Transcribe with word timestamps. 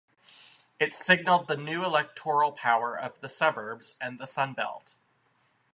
It 0.79 0.95
signaled 0.95 1.47
the 1.47 1.55
new 1.55 1.85
electoral 1.85 2.53
power 2.53 2.97
of 2.97 3.21
the 3.21 3.29
suburbs 3.29 3.97
and 4.01 4.17
the 4.17 4.25
Sun 4.25 4.55
Belt. 4.55 4.95